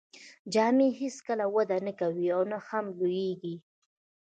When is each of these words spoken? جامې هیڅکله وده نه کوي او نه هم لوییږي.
جامې 0.53 0.87
هیڅکله 1.01 1.45
وده 1.55 1.77
نه 1.87 1.93
کوي 1.99 2.27
او 2.35 2.41
نه 2.51 2.57
هم 2.67 2.85
لوییږي. 2.97 3.55